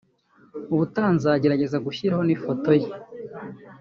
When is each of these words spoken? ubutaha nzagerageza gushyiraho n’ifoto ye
ubutaha 0.73 1.09
nzagerageza 1.17 1.77
gushyiraho 1.85 2.23
n’ifoto 2.25 2.71
ye 2.81 2.89